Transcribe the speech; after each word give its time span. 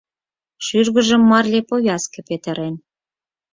Шӱргыжым 0.65 1.21
марле 1.31 1.59
повязке 1.69 2.19
петырен. 2.27 2.75